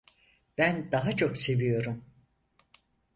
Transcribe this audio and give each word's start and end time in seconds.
Ben 0.57 0.91
daha 0.91 1.15
çok 1.15 1.37
seviyorum. 1.37 2.03